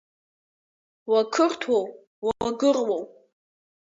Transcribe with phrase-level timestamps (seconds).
[1.11, 1.87] Уақырҭуоу,
[2.25, 3.03] уагыруоу?